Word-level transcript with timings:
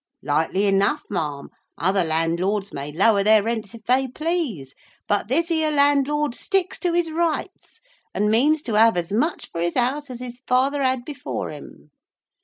'—'Likely 0.23 0.65
enough, 0.65 1.03
ma'am; 1.11 1.49
other 1.77 2.03
landlords 2.03 2.73
may 2.73 2.91
lower 2.91 3.23
their 3.23 3.43
rents 3.43 3.75
if 3.75 3.83
they 3.83 4.07
please; 4.07 4.73
but 5.07 5.27
this 5.27 5.49
here 5.49 5.69
landlord 5.71 6.33
sticks 6.33 6.79
to 6.79 6.93
his 6.93 7.11
rights, 7.11 7.79
and 8.11 8.31
means 8.31 8.63
to 8.63 8.73
have 8.73 8.97
as 8.97 9.11
much 9.11 9.51
for 9.51 9.61
his 9.61 9.75
house 9.75 10.09
as 10.09 10.19
his 10.19 10.41
father 10.47 10.81
had 10.81 11.05
before 11.05 11.51
him! 11.51 11.91